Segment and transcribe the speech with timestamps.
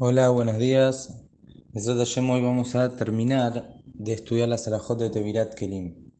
[0.00, 1.12] Hola, buenos días.
[1.74, 6.12] Hoy vamos a terminar de estudiar la Sarajot de Tevilat Kelim.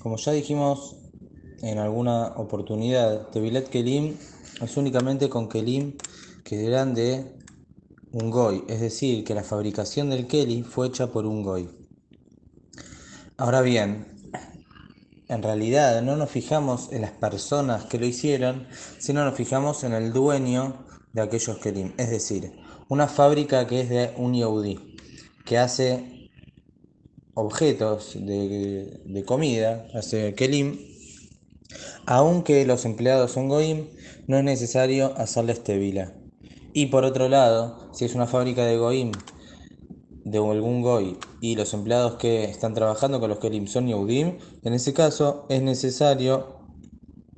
[0.00, 0.96] Como ya dijimos
[1.62, 4.18] en alguna oportunidad, Tevilat Kelim
[4.60, 5.96] es únicamente con Kelim
[6.44, 7.32] que eran de
[8.12, 11.70] un Goy, es decir, que la fabricación del Keli fue hecha por un Goy.
[13.38, 14.08] Ahora bien,
[15.28, 18.66] en realidad no nos fijamos en las personas que lo hicieron,
[18.98, 23.88] sino nos fijamos en el dueño de aquellos Kelim, es decir, una fábrica que es
[23.88, 24.96] de un Yehudi,
[25.44, 26.30] que hace
[27.34, 30.78] objetos de, comida, hace kelim,
[32.06, 33.86] aunque los empleados son goim,
[34.26, 36.14] no es necesario hacerles tevila.
[36.72, 39.12] Y por otro lado, si es una fábrica de goim,
[40.24, 44.74] de algún goy, y los empleados que están trabajando con los kelim son yehudim, en
[44.74, 46.65] ese caso es necesario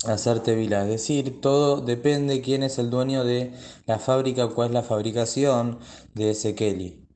[0.08, 0.82] hacerte vila.
[0.82, 3.52] Es decir, todo depende quién es el dueño de
[3.86, 5.78] la fábrica cuál es la fabricación
[6.14, 7.08] de ese Kelly.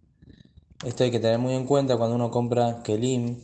[0.85, 3.41] Esto hay que tener muy en cuenta cuando uno compra Kelim.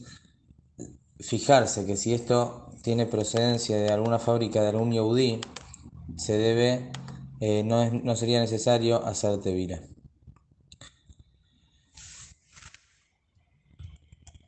[1.21, 5.41] Fijarse que si esto tiene procedencia de alguna fábrica de algún Yehudi,
[6.17, 6.91] se debe,
[7.41, 9.81] eh, no, no, sería necesario hacerte vila.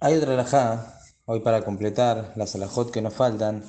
[0.01, 3.65] Hay otra alajá, hoy para completar las alajot que nos faltan,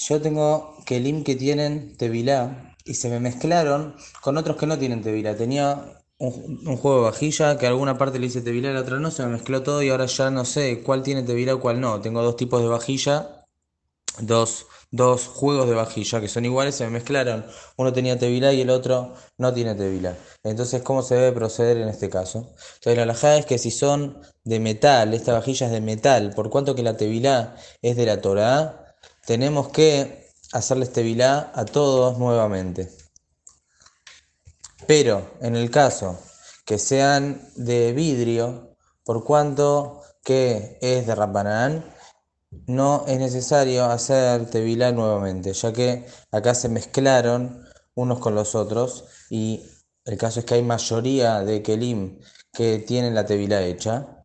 [0.00, 5.02] yo tengo Kelim que tienen Tevilá y se me mezclaron con otros que no tienen
[5.02, 5.36] Tevilá.
[5.36, 9.10] Tenía un, juego de vajilla que alguna parte le hice Tevilá y la otra no,
[9.10, 12.00] se me mezcló todo y ahora ya no sé cuál tiene Tevilá y cuál no.
[12.00, 13.44] Tengo dos tipos de vajilla,
[14.20, 17.44] dos, dos juegos de vajilla que son iguales, se me mezclaron.
[17.76, 20.16] Uno tenía Tevilá y el otro no tiene Tevilá.
[20.44, 22.54] Entonces, ¿cómo se debe proceder en este caso?
[22.76, 26.50] Entonces, la alajada es que si son de metal, esta vajilla es de metal, por
[26.50, 28.87] cuanto que la Tevilá es de la Torah,
[29.28, 32.90] tenemos que hacerle este vilá a todos nuevamente.
[34.86, 36.18] Pero en el caso
[36.64, 41.94] que sean de vidrio, por cuanto que es de Rabbanán,
[42.66, 49.04] no es necesario hacer tevilá nuevamente, ya que acá se mezclaron unos con los otros
[49.28, 49.62] y
[50.06, 52.18] el caso es que hay mayoría de Kelim
[52.50, 54.24] que tienen la tevilá hecha.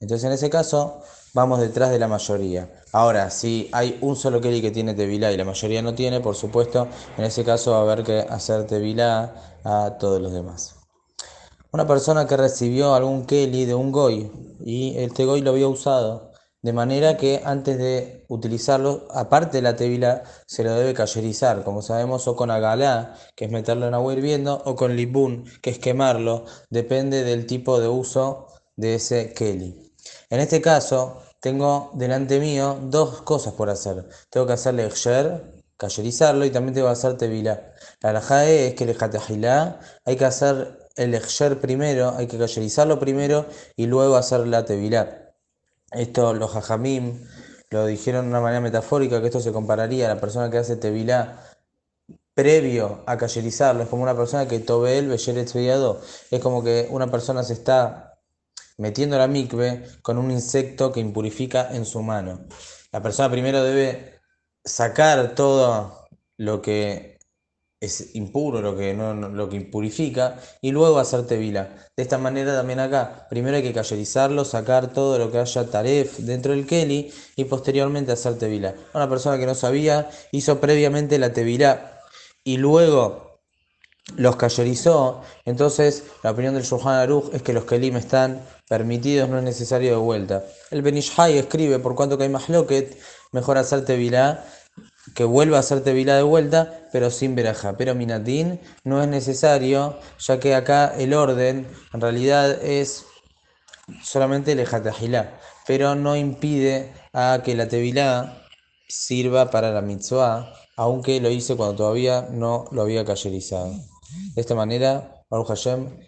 [0.00, 1.02] Entonces en ese caso
[1.34, 2.70] vamos detrás de la mayoría.
[2.92, 6.36] Ahora, si hay un solo Kelly que tiene Tevilá y la mayoría no tiene, por
[6.36, 9.34] supuesto, en ese caso va a haber que hacer Tevilá
[9.64, 10.76] a todos los demás.
[11.72, 14.30] Una persona que recibió algún Kelly de un Goy
[14.64, 16.30] y este Goy lo había usado,
[16.62, 21.82] de manera que antes de utilizarlo, aparte de la Tevilá, se lo debe cayerizar, como
[21.82, 25.78] sabemos, o con Agalá, que es meterlo en agua hirviendo, o con Libun, que es
[25.78, 28.46] quemarlo, depende del tipo de uso
[28.76, 29.93] de ese Kelly.
[30.30, 34.08] En este caso, tengo delante mío dos cosas por hacer.
[34.30, 37.72] Tengo que hacerle Echer, cayerizarlo, y también tengo que hacer Tevilá.
[38.00, 42.98] La alajá es que el Jatejilá hay que hacer el Echer primero, hay que cayerizarlo
[42.98, 45.34] primero y luego hacer la Tevilá.
[45.90, 47.20] Esto los Jajamim
[47.70, 50.76] lo dijeron de una manera metafórica, que esto se compararía a la persona que hace
[50.76, 51.40] Tevilá
[52.34, 53.82] previo a cayerizarlo.
[53.82, 55.54] Es como una persona que Tobel, Beyeret
[56.30, 58.13] Es como que una persona se está
[58.78, 62.46] metiendo la mikve con un insecto que impurifica en su mano.
[62.92, 64.20] La persona primero debe
[64.64, 67.14] sacar todo lo que
[67.80, 71.76] es impuro, lo que, no, lo que impurifica, y luego hacer tevila.
[71.96, 76.18] De esta manera también acá, primero hay que cayerizarlo, sacar todo lo que haya taref
[76.18, 78.74] dentro del keli y posteriormente hacer tevila.
[78.94, 82.00] Una persona que no sabía hizo previamente la tevila
[82.42, 83.33] y luego
[84.16, 89.38] los cayerizó, entonces la opinión del Shulchan Aruch es que los kelim están permitidos, no
[89.38, 90.44] es necesario de vuelta.
[90.70, 92.98] El Benishai escribe, por cuanto que hay más loquet,
[93.32, 94.44] mejor hacerte vilá,
[95.14, 97.76] que vuelva a hacerte vilá de vuelta, pero sin veraja.
[97.76, 103.04] Pero minatín no es necesario, ya que acá el orden en realidad es
[104.02, 108.42] solamente el ejatahilá, pero no impide a que la tevilá
[108.88, 113.74] sirva para la mitzvah, aunque lo hice cuando todavía no lo había cayerizado.
[114.34, 115.98] De esta manera, Baruch Hashem,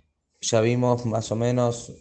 [0.41, 1.93] ya vimos más o menos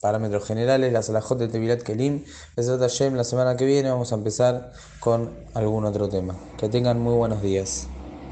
[0.00, 2.24] parámetros generales, la Salahot de Tevilat Kelim.
[2.56, 6.36] La semana que viene vamos a empezar con algún otro tema.
[6.58, 7.88] Que tengan muy buenos días.